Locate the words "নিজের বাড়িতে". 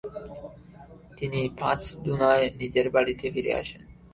2.59-3.25